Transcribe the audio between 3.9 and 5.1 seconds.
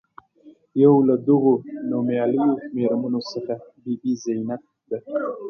بي زینب ده.